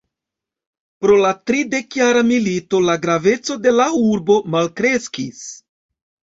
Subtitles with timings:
[1.03, 5.49] Pro la Tridekjara milito la graveco de la urbo malkreskis.